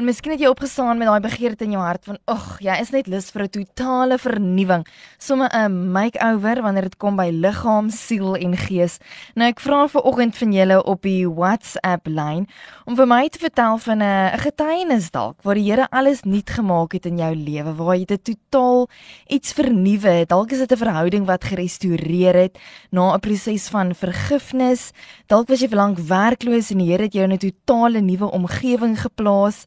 [0.00, 2.90] En miskien het jy opgestaan met daai begeerte in jou hart van, "Ag, jy is
[2.90, 4.86] net lus vir 'n totale vernuwing,
[5.18, 8.98] somme 'n makeover wanneer dit kom by liggaam, siel en gees."
[9.34, 12.48] Nou ek vra vir oggend van julle op die WhatsApp lyn
[12.86, 16.92] om vir my te vertel van 'n getuienis dalk waar die Here alles nuut gemaak
[16.92, 18.88] het in jou lewe, waar jy dit totaal
[19.28, 20.28] iets vernuwe het.
[20.28, 22.58] Dalk is dit 'n verhouding wat gerestoreer het
[22.90, 24.92] na 'n proses van vergifnis.
[25.26, 28.30] Dalk was jy vir lank werkloos en die Here het jou in 'n totale nuwe
[28.30, 29.66] omgewing geplaas.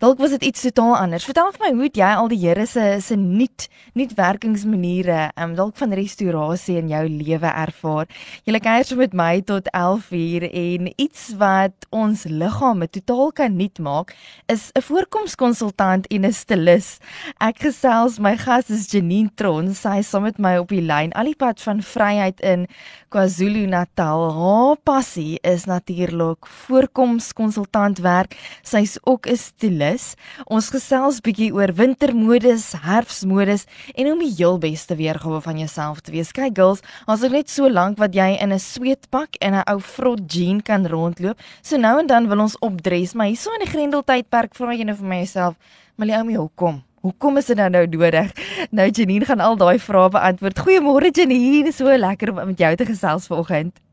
[0.00, 1.26] Dalk was dit iets totaal anders.
[1.28, 5.56] Vertel vir my hoe jy al die Here se se nuut nuut werkingsmaniere, ehm um,
[5.58, 8.06] dalk van restaurasie in jou lewe ervaar.
[8.48, 13.78] Jy kuier so met my tot 11uur en iets wat ons liggame totaal kan nuut
[13.78, 14.14] maak
[14.48, 16.96] is 'n voorkomskonsultant en 'n stylis.
[17.38, 19.74] Ek gesels my gas is Janine Tron.
[19.74, 22.66] Sy is saam met my op die lyn al die pad van Vryheid in
[23.10, 24.32] KwaZulu-Natal.
[24.32, 28.36] Haar passie is natuurlik voorkomskonsultant werk.
[28.62, 29.36] Sy's ook 'n
[29.90, 30.16] stylis.
[30.46, 36.12] Ons gesels bietjie oor wintermodus, herfsmodus en om die heel beste weergawe van jouself te
[36.12, 36.32] wees.
[36.32, 39.80] Kyk girls, as ek net so lank wat jy in 'n sweetpak en 'n ou
[39.80, 43.72] vrot jean kan rondloop, so nou en dan wil ons opdres, maar hierso in die
[43.72, 45.54] Grendeltydperk vra jy nou vir myself,
[45.96, 48.32] "Maliomi, hoekom?" Hoekom is dit nou nou nodig?
[48.70, 50.58] Nou Janine gaan al daai vrae beantwoord.
[50.58, 53.89] Goeiemôre Janine, so lekker om met jou te gesels vanoggend.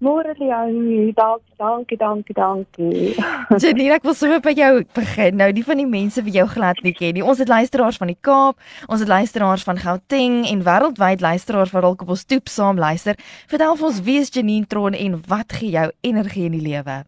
[0.00, 3.14] Môre Leonie, dankie, dankie, dankie, dankie.
[3.60, 5.36] Janine, ek wil sommer by jou begin.
[5.36, 7.24] Nou, die van die mense wie jou glad nie ken nie.
[7.24, 8.56] Ons het luisteraars van die Kaap,
[8.88, 13.20] ons het luisteraars van Gauteng en wêreldwyd luisteraars wat dalk op ons toep saam luister.
[13.52, 17.02] Vertel ons wie is Janine Tron en wat gee jou energie in die lewe?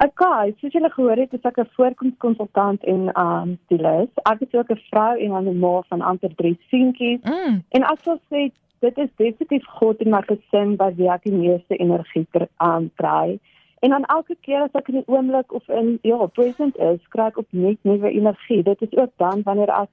[0.00, 4.08] Okay, soos julle gehoor het, is ek 'n voorkomskonsultant en um stylis.
[4.24, 7.20] Ek is ook 'n vrou en 'n ma van amper 3 seentjies.
[7.22, 7.60] Mm.
[7.76, 8.50] En ek sal sê
[8.82, 12.26] dit is definitief God in my gesin wat wie ek die meeste energie
[12.56, 13.38] aan kry.
[13.82, 17.30] En dan elke keer as ek in die oomblik of in ja, present is, kry
[17.30, 18.62] ek op net nuwe energie.
[18.66, 19.90] Dit is ook dan wanneer ek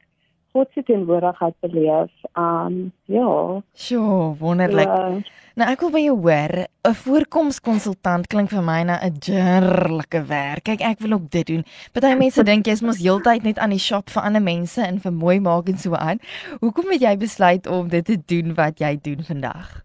[0.53, 2.13] God se teenwoordigheid beleef.
[2.33, 3.61] Um ja.
[3.73, 4.89] Sjoe, wonderlik.
[4.89, 5.21] Ja.
[5.59, 6.53] Nou ek wil by jou hoor,
[6.87, 10.63] 'n voorkomskonsultant klink vir my na 'n jerlike werk.
[10.63, 11.63] Kyk, ek wil ook dit doen.
[11.91, 15.11] Party mense dink jy's mos heeltyd net aan die shop vir ander mense en vir
[15.11, 16.19] mooi maak en so aan.
[16.61, 19.83] Hoekom het jy besluit om dit te doen wat jy doen vandag?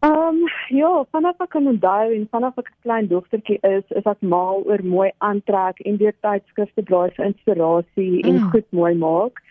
[0.00, 4.06] Ehm um, ja, vanaf ek kan onthou en vanaf ek 'n klein dogtertjie is, is
[4.06, 8.50] ek mal oor mooi aantrek en deur tydskrifte blaai vir inspirasie en mm.
[8.50, 9.44] goed mooi maak.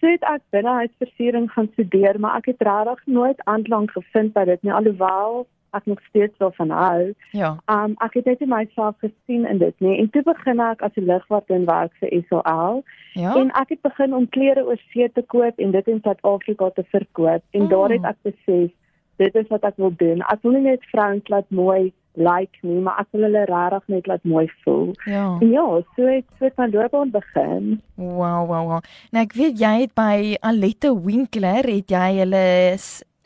[0.00, 4.62] So het ek binnehuisversiering gaan studeer, maar ek het regtig nooit aanklank gevind by dit
[4.62, 7.14] nie alhoewel ek nog steeds wel van hou.
[7.30, 7.50] Ja.
[7.66, 11.06] Um, ek het net myself gesien in dit nie en toe begin ek as 'n
[11.06, 12.82] ligwart in werk vir SOL.
[13.12, 13.34] Ja.
[13.36, 16.84] En ek het begin om klere oor see te koop en dit in Suid-Afrika te
[16.84, 17.68] verkoop en oh.
[17.68, 18.70] daar het ek besef
[19.16, 20.20] dit is wat ek wil doen.
[20.20, 24.08] Ek wil nie net vrouens laat mooi like nie, maar ek wil hulle regtig net
[24.10, 24.90] laat mooi voel.
[25.06, 25.26] Ja.
[25.40, 25.66] En ja,
[25.96, 27.80] so het so my loopbaan begin.
[27.94, 28.80] Wow, wow, wow.
[29.14, 32.46] Nou ek weet jy het by Alette Winkler het jy hulle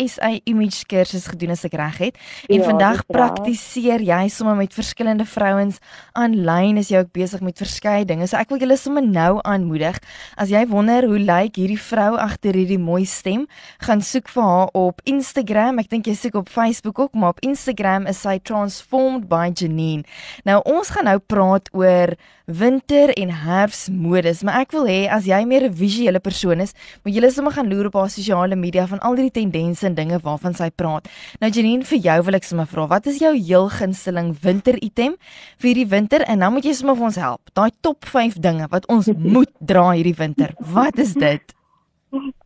[0.00, 2.18] SA image kursus gedoen as ek reg het.
[2.48, 5.78] En ja, vandag praktiseer jy sommer met verskillende vrouens
[6.18, 8.26] aanlyn is jy ook besig met verskeie dinge.
[8.26, 10.00] So ek wil julle sommer nou aanmoedig.
[10.40, 13.46] As jy wonder hoe lyk hierdie vrou agter hierdie mooi stem,
[13.84, 15.78] gaan soek vir haar op Instagram.
[15.82, 20.04] Ek dink jy soek op Facebook ook, maar op Instagram is sy transformed by Janine.
[20.48, 25.40] Nou ons gaan nou praat oor winter en herfsmodus, maar ek wil hê as jy
[25.48, 29.00] meer 'n visuele persoon is, moet jy sommer gaan loer op haar sosiale media van
[29.00, 31.08] al die tendense en dinge waarvan sy praat.
[31.40, 35.18] Nou Janine, vir jou wil ek sommer vra, wat is jou heel gunsteling winter item
[35.58, 37.52] vir hierdie winter en dan moet jy sommer vir ons help.
[37.54, 40.56] Daai top 5 dinge wat ons moet dra hierdie winter.
[40.74, 41.54] Wat is dit?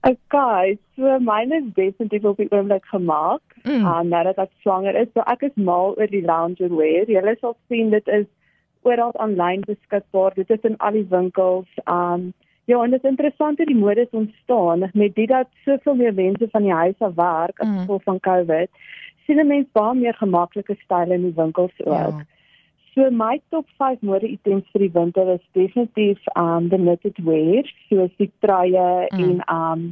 [0.08, 3.42] Okay, so myne is definitief op die oomblik gemaak.
[3.64, 3.84] Mm.
[3.84, 7.10] Uh, nou dat ek swanger is, so ek is mal oor die loungewear.
[7.10, 8.26] Jy sal sien dit is
[8.88, 10.36] oral aanlyn beskikbaar.
[10.38, 11.68] Dit is in al die winkels.
[11.84, 12.32] Um
[12.68, 16.48] ja, en dit is interessant hoe die modes ontstaan met dit dat soveel meer mense
[16.50, 17.78] van die huis af werk as mm.
[17.78, 18.68] gevolg van COVID.
[19.24, 21.94] Sien mense baie meer gemaklike style in die winkels ook.
[21.94, 22.26] Ja.
[22.94, 27.72] So my top 5 mode items vir die winter is definitief um the knitted wear,
[27.88, 29.24] soos die truie mm.
[29.24, 29.88] en um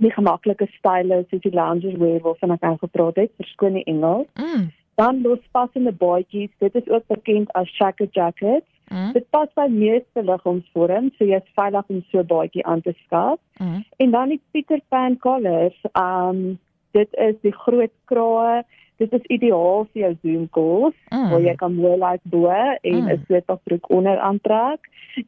[0.00, 4.28] die gemaklike style soos die loungewear waarvan ek al gepraat het, verskoon die Engels.
[4.40, 4.70] Mm
[5.00, 9.12] dan lospassende baadjies dit is ook bekend as shaker jackets Mm.
[9.12, 13.38] Dit pas by meeste liggaamsvorms, so jy's veilig om so 'n baadjie aan te skaf.
[13.58, 13.84] Mm.
[13.96, 16.58] En dan die Peter Pan collars, um
[16.92, 18.62] dit is die groot krae.
[18.96, 21.30] Dit is ideaal vir jou Zoom calls Mm.
[21.30, 23.22] waar jy kan mooi lyk bo en 'n Mm.
[23.26, 24.80] sweetbroek onder aantrek.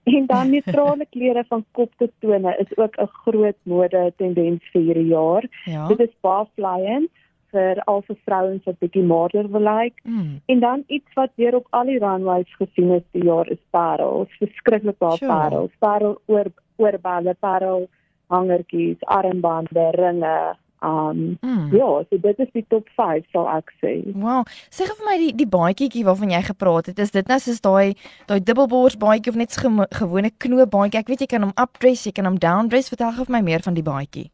[0.04, 4.82] En dan neutrale klere van kop tot tone is ook 'n groot mode tendens vir
[4.82, 5.44] hierdie jaar.
[5.64, 5.86] Ja.
[5.88, 7.10] Dit is baie flyend
[7.52, 10.00] vir al vir vrouens wat bietjie maarder wil lyk.
[10.04, 10.40] Mm.
[10.46, 14.28] En dan iets wat weer op al die runways gesien is die jaar is parels,
[14.40, 15.30] verskriklik baie Sure.
[15.32, 15.70] parels.
[15.78, 17.88] Parel oor oorballe, parel
[18.32, 20.56] hangertjies, armbande, ringe.
[20.82, 21.68] Um Mm.
[21.76, 24.02] ja, so dit is die top 5 sal ek sê.
[24.18, 24.42] Wow.
[24.70, 27.94] Sê vir my die die baadjietjie waarvan jy gepraat het, is dit nou soos daai
[28.26, 30.98] daai dubbelbors baadjie of net so gewone knoop baadjie?
[30.98, 32.88] Ek weet jy kan hom updress, jy kan hom downdress.
[32.90, 34.30] Vertel gou vir my meer van die baadjie.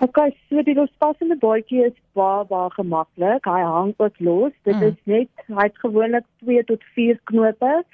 [0.00, 3.44] Okay, so die lospassende baadjie is baie baie gemaklik.
[3.48, 4.52] Hy hang ook los.
[4.64, 4.82] Dit Mm.
[4.82, 7.84] is net hy het gewoonlik 2 tot 4 knope.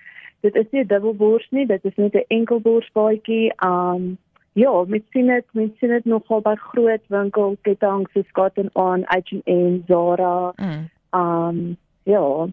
[0.43, 3.53] Dit is nie 'n dubbelbors nie, dit is net 'n enkelbors baadjie.
[3.65, 4.19] Um
[4.55, 9.83] ja, mens sien dit, mens sien dit nogal by groot winkelketTINGS soos Cotton On, H&M,
[9.87, 10.53] Zara.
[10.57, 10.89] Mm.
[11.13, 12.47] Um ja,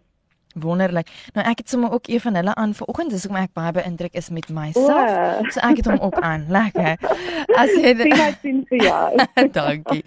[0.56, 1.08] Wonderlik.
[1.34, 4.14] Nou ek het sommer ook een van hulle aan vanoggend, dis hoekom ek baie beïndruk
[4.14, 4.90] is met myself.
[4.90, 5.44] o.
[5.54, 6.46] So ek het hom ook aan.
[6.50, 6.98] Lekker.
[7.58, 9.26] As jy Sien hy sien vir jou.
[9.60, 10.04] Dankie.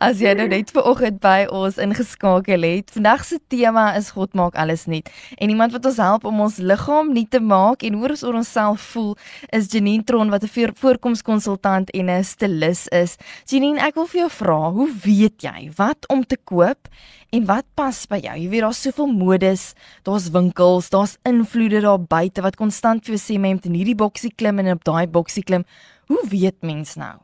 [0.00, 2.90] As jy nou net vanoggend by ons ingeskakel het.
[2.90, 5.08] Vandag se tema is God maak alles nuut.
[5.38, 8.34] En iemand wat ons help om ons liggaam nuut te maak en hoe ons oor
[8.34, 9.16] onsself voel
[9.50, 13.16] is Janine Tron wat 'n voor- voorkomskonsultant en 'n stylis is.
[13.46, 16.88] Janine, ek wil vir jou vra, hoe weet jy wat om te koop
[17.32, 18.36] en wat pas by jou?
[18.36, 23.22] Jy weet daar's soveel modes, daar's winkels, daar's invloede daar buite wat konstant vir jou
[23.22, 25.64] sê moet in hierdie boksie klim en op daai boksie klim.
[26.06, 27.16] Hoe weet mens nou?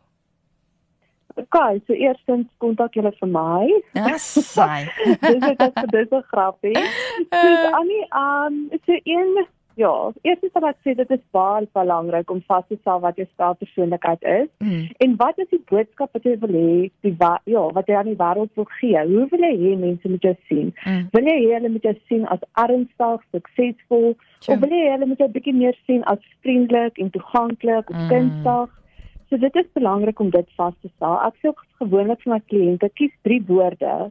[1.39, 3.67] Okay, so eerstens kontak julle vir my.
[3.95, 4.17] Ja,
[4.55, 4.89] sai.
[5.23, 6.75] dis is dit dis 'n grappie.
[7.45, 8.57] Dis Annie, um
[8.87, 9.47] so een
[9.79, 9.91] ja,
[10.27, 13.55] eerstens sal ek sê dit is baie belangrik om vas te stel wat jou styl
[13.61, 14.89] persoonlikheid is Mm.
[15.05, 18.11] en wat is die boodskap wat jy wil hê, die wa- ja, wat jy aan
[18.11, 18.99] die wêreld wil gee.
[19.13, 20.73] Hoe wil jy hê mense moet jou sien?
[20.85, 21.09] Mm.
[21.13, 24.55] Wil jy hê hulle moet jou sien as ernstig, suksesvol Sure.
[24.57, 27.97] of wil jy hê hulle moet jou bietjie meer sien as vriendelik en toeganklik of
[27.97, 28.09] Mm.
[28.11, 28.71] kunstig?
[29.31, 31.19] So dit is belangrik om dit vas te stel.
[31.27, 34.11] Ek sê gewoonlik vir my kliënte kies 3 woorde.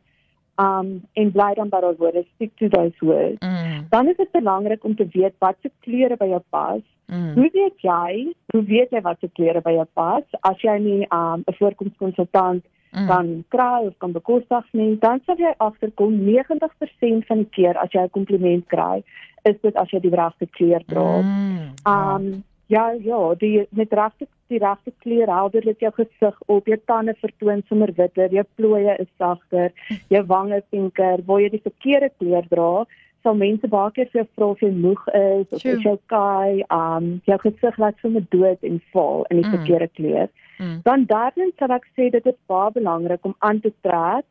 [0.58, 3.38] Um en bly dan by daai woorde, stick to those words.
[3.40, 3.86] Mm.
[3.90, 6.82] Dan is dit belangrik om te weet watse kleure by jou pas.
[7.06, 7.34] Mm.
[7.34, 8.34] Hoe weet jy?
[8.54, 10.24] Hoe weet jy watse kleure by jou pas?
[10.42, 13.08] As jy nie um 'n voorkomskonsultant Mm.
[13.08, 17.92] kan kry of kan bekostig nie, dan sal jy agterkom 90% van die keer as
[17.92, 19.04] jy 'n kompliment kry,
[19.44, 21.22] is dit as jy die regte kleur dra.
[21.22, 21.74] Mm.
[21.86, 26.78] Um ja, ja, die met regte die regte kleur helder dit jou gesig op, jou
[26.86, 29.72] tande vertoon sommer witter, jou plooie is sagter,
[30.10, 32.86] jou wange pinker, waar jy die verkeerde kleur dra,
[33.24, 35.76] sal mense baie keer vir jou vra of jy moeg is of Sure.
[35.78, 39.54] is jy okay, um jou gesig laat sommer dood en val in die Mm.
[39.58, 40.30] verkeerde kleur.
[40.60, 40.82] Mm.
[40.84, 44.26] Dan derdens sal ek sê dit is baie belangrik om aan te trek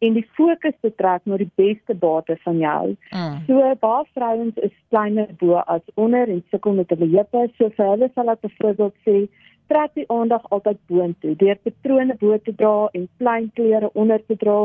[0.00, 2.96] en die fokus te trek na die beste bate van jou.
[3.12, 3.36] Mm.
[3.46, 7.50] So baie vrouens is kleiner bo as onder en sukkel met hulle heupe.
[7.58, 9.28] So vir hulle sal ek byvoorbeeld sê
[9.68, 14.36] trek die aandag altyd boontoe deur patrone bo te dra en klein klere onder te
[14.36, 14.58] dra.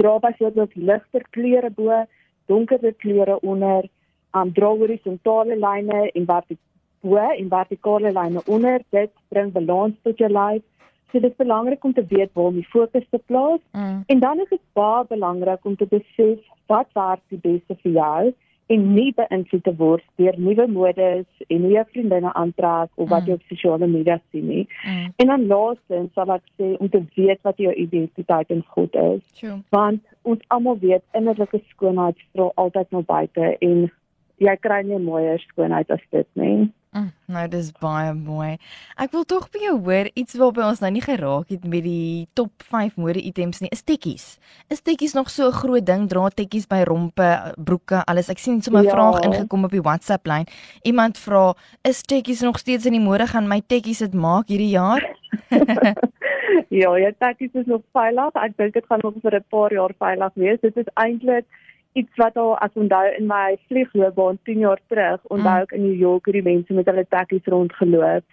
[0.00, 2.04] Dra byvoorbeeld ligter kleure bo,
[2.46, 3.88] donkerder kleure onder.
[4.36, 6.66] Um dra horisontale lyne en vertikale
[7.00, 8.82] bo en vertikale lyne onder.
[8.90, 10.64] Dit bring balans tot jou lyf.
[11.12, 13.60] So dit is belangrik om te weet waar om die fokus te plaas.
[13.72, 14.02] Mm.
[14.06, 18.34] En dan is dit baie belangrik om te besef wat werk die beste vir jou
[18.68, 23.22] en nie beïnvloed te word deur nuwe modes en hoe jou vriendinne aantrek of wat
[23.22, 23.26] Mm.
[23.28, 24.66] jy op sosiale media sien nie.
[24.84, 25.12] Mm.
[25.16, 29.22] En dan laastens sal ek sê om te weet wat jou identiteit in God is,
[29.40, 29.62] True.
[29.70, 33.90] want ons almal weet innerlike skoonheid straal altyd na buite en
[34.38, 36.68] jy kry nie mooier skoonheid as dit nie.
[36.96, 38.54] Mm, nou dis baie mooi.
[38.96, 42.26] Ek wil tog by jou hoor iets waarby ons nou nie geraak het met die
[42.38, 43.68] top 5 mode items nie.
[43.74, 44.38] Is tekkies.
[44.72, 46.08] Is tekkies nog so 'n groot ding?
[46.08, 48.30] Dra tekkies by rompe, broeke, alles.
[48.30, 48.90] Ek sien sommer 'n Ja.
[48.90, 50.46] vraag ingekom op die WhatsApp lyn.
[50.82, 51.54] Iemand vra,
[51.84, 55.02] "Is tekkies nog steeds in die mode gaan my tekkies dit maak hierdie jaar?"
[56.70, 58.32] ja, jou takkies is nog veilig.
[58.34, 60.60] Ek dink dit gaan nog vir 'n paar jaar veilig wees.
[60.60, 61.44] Dit is eintlik
[61.92, 65.62] iets wat al as onthou in my vliegloopbaan 10 jaar terug, onthou Mm.
[65.62, 68.24] ek in New York hoe die mense met hulle takkies rondgeloop.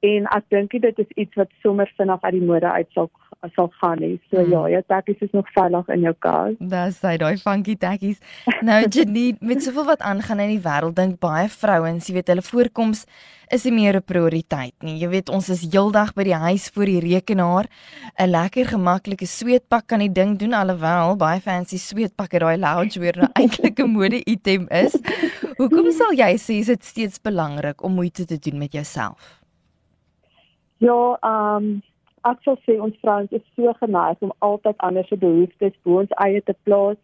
[0.00, 3.10] En ek dink dit is iets wat sommer vinnig uit die mode uit sal
[3.54, 4.20] sal gaan nie.
[4.30, 4.50] So Mm.
[4.50, 6.54] ja, jou takkies is nog veilig in jou kas.
[6.58, 8.18] Dis hy daai funky tekkies.
[8.62, 12.42] Nou Janine, met soveel wat aangaan in die wêreld, dink baie vrouens, jy weet, hulle
[12.42, 13.06] voorkoms
[13.50, 14.98] is nie meer 'n prioriteit nie.
[14.98, 17.66] Jy weet, ons is heeldag by die huis voor die rekenaar.
[18.18, 23.28] 'n Lekker gemaklike sweetpak kan die ding doen alhoewel baie fancy sweetpakke daai loungewear nou
[23.40, 24.94] eintlik 'n mode item is.
[25.58, 29.40] Hoekom sal jy sê dit steeds belangrik om moeite te doen met jouself?
[30.78, 31.82] Ja, ehm um,
[32.28, 36.14] ek sal sê ons vrouens is so geneig om altyd ander se behoeftes bo ons
[36.24, 37.00] eie te plaas.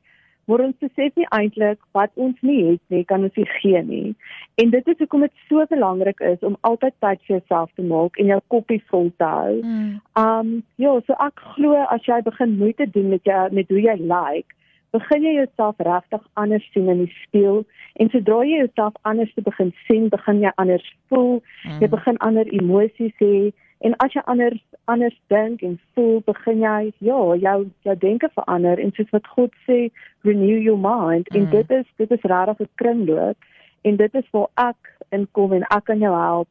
[0.49, 4.15] Maar ons besef nie eintlik wat ons nie het nie, kan ons nie gee nie.
[4.63, 8.17] En dit is hoekom dit so belangrik is om altyd tyd vir jouself te maak
[8.17, 9.59] en jou koppie vol te hou.
[9.61, 9.91] Mm.
[10.23, 13.99] Um ja, so ek glo as jy begin moeite doen met jou met hoe jy
[14.01, 14.57] lyk, like,
[14.97, 17.65] begin jy jouself regtig anders sien in die spieël
[18.01, 21.81] en sodra jy jouself anders begin sien, begin jy anders voel, mm.
[21.83, 26.93] jy begin ander emosies hê en as jy anders anders dink en voel, begin jy
[26.99, 29.91] ja, jou jou denke verander en soos wat God sê,
[30.27, 31.37] renew your mind mm.
[31.37, 33.37] en dit is dit is regtig 'n kringloop
[33.83, 36.49] en dit is waar ek inkom en ek kan jou help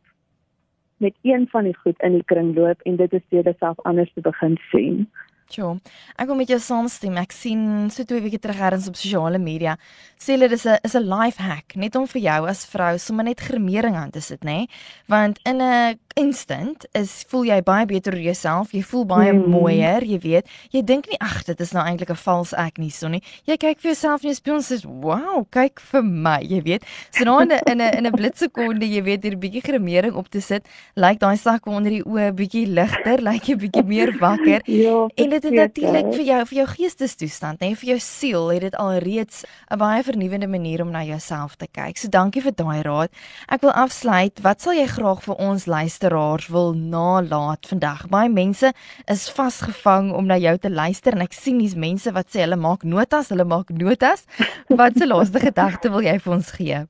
[0.98, 4.22] met een van die goed in die kringloop en dit is deur jouself anders te
[4.22, 5.08] begin sien.
[5.50, 5.80] Sjoe.
[6.18, 7.18] Ek wil met jou saamstem.
[7.18, 9.78] Ek sien so twee weke terug ergens op sosiale media
[10.18, 13.24] sê hulle dis 'n is 'n life hack net om vir jou as vrou sommer
[13.24, 14.68] net gremering aan te sit, nê?
[15.08, 19.50] Want in 'n instant is voel jy baie beter oor jouself, jy voel baie mm.
[19.50, 20.46] mooier, jy weet.
[20.72, 23.22] Jy dink nie ag, dit is nou eintlik 'n vals ek nie, so nie.
[23.46, 26.84] Jy kyk vir jouself in die spieël en sê, "Wow, kyk vir my," jy weet.
[27.12, 30.16] So nou in 'n in 'n in 'n blitsekonde, jy weet, hier 'n bietjie gremering
[30.16, 33.56] op te sit, lyk like daai sak onder die oë bietjie ligter, lyk like jy
[33.56, 34.62] bietjie meer wakker.
[34.66, 38.64] ja, en dit het natuurlik vir jou vir jou geestestoestand, hè, vir jou siel, het
[38.66, 41.98] dit alreeds 'n baie vernuwende manier om na jouself te kyk.
[41.98, 43.12] So dankie vir daai raad.
[43.50, 44.42] Ek wil afsluit.
[44.42, 48.08] Wat sal jy graag vir ons luisteraars wil nalat vandag?
[48.10, 48.74] Baie mense
[49.06, 52.56] is vasgevang om na jou te luister en ek sien dis mense wat sê hulle
[52.56, 54.26] maak notas, hulle maak notas.
[54.70, 56.88] Wat se laaste gedagte wil jy vir ons gee?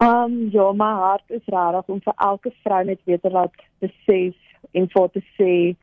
[0.00, 4.34] Um ja, my hart is regtig om vir elke vrou net weer te laat besef
[4.72, 5.76] en vir te sê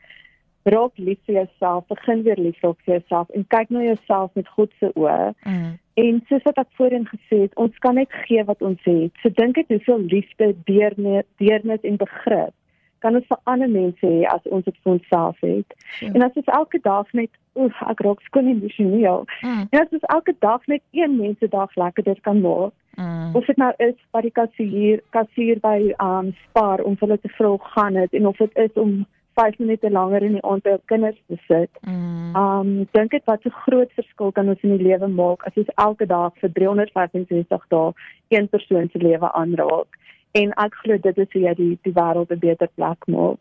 [0.73, 4.47] raak lief vir jouself, begin weer lief raak vir jouself en kyk na jouself met
[4.55, 5.33] God se oë.
[5.45, 5.73] Mm.
[6.03, 9.11] En soos wat ek voorheen gesê het, ons kan net gee wat ons het.
[9.23, 12.55] So dink dit hoeveel liefde, deernis, deernis en begrip
[12.99, 15.75] kan ons vir ander mense hê as ons dit vir onsself het.
[16.01, 16.11] Ja.
[16.13, 19.25] En as ons elke dag net, oef, ek raak skoon emosioneel.
[19.45, 19.67] Mm.
[19.69, 22.73] En as ons elke dag net een mens se dag lekkerder kan maak.
[22.97, 23.35] Mm.
[23.37, 27.53] Of dit nou is by die kassier, kassier by um Spar om hulle te vra
[27.75, 28.99] gaan dit en of dit is om
[29.39, 31.69] 5 minute langer in die aand by kinders te sit.
[31.85, 32.35] Mm.
[32.41, 35.73] Um dink dit wat 'n groot verskil kan ons in die lewe maak as ons
[35.75, 37.93] elke dag vir 365 dae
[38.35, 40.01] een persoon se lewe aanraak.
[40.31, 43.39] En ek glo dit is hoe jy die die wêreld 'n beter plek maak.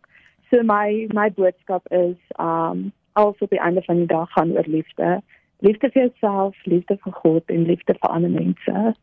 [0.50, 4.67] So my my boodskap is um also op die einde van die dag gaan oor
[4.67, 5.23] liefde.
[5.59, 8.95] Liefde vir jouself, liefde vir God en liefde vir ander mense.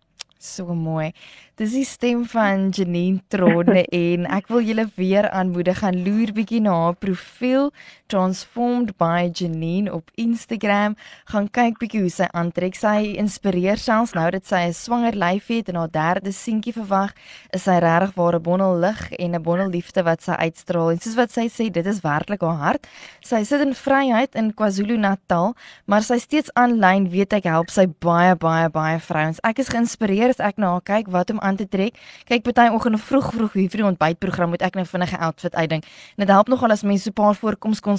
[0.44, 1.14] So mooi.
[1.56, 6.60] Dis die stem van Janine Tronne en ek wil julle weer aanmoedig gaan loer bietjie
[6.66, 7.70] na haar profiel
[8.14, 10.94] Transformed by Janine op Instagram.
[11.26, 12.76] Gaan kyk bietjie hoe sy aantrek.
[12.78, 17.14] Sy inspireer selfs nou dat sy 'n swanger lyf het en haar derde seentjie verwag.
[17.50, 20.92] Is sy regtig waar 'n bondel lig en 'n bondel liefde wat sy uitstraal.
[20.92, 22.88] En soos wat sy sê, dit is werklik haar hart.
[23.22, 25.56] Sy sit in vryheid in KwaZulu-Natal,
[25.86, 29.40] maar sy steeds aanlyn weet ek help sy baie baie baie vrouens.
[29.44, 31.98] Ek is geïnspireer as ek na haar kyk wat om aan te trek.
[32.26, 35.84] Kyk party oggend vroeg vroeg hier vir die ontbytprogram moet ek nou vinnige outfit uitdink.
[36.18, 37.34] En dit help nogal as mense so 'n paar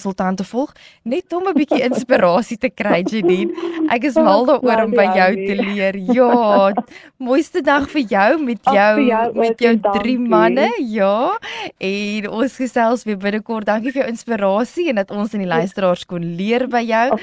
[0.05, 3.53] voorkomskonsultante volg net om 'n bietjie inspirasie te kry, Janine.
[3.91, 5.97] Ek is mal daaroor om by jou te leer.
[5.97, 6.73] Ja,
[7.19, 10.69] mooiste dag vir jou met jou, jou met jou drie manne.
[10.79, 11.39] Ja.
[11.79, 13.67] En ons gesels weer binnekort.
[13.67, 17.19] Dankie vir jou inspirasie en dat ons in die luisteraars kon leer by jou.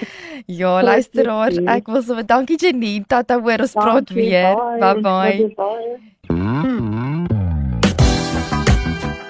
[0.47, 3.05] Ja, luisteraars, ek wil so dankie Janine.
[3.07, 4.55] Tata hoor ons praat weer.
[4.79, 6.90] Bye bye.